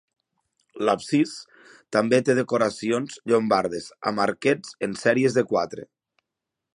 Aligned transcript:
L'absis 0.87 1.33
també 1.97 2.19
té 2.29 2.35
decoracions 2.39 3.19
llombardes 3.33 3.91
amb 4.13 4.23
arquets 4.27 4.73
en 4.89 4.99
sèries 5.05 5.37
de 5.39 5.45
quatre. 5.53 5.87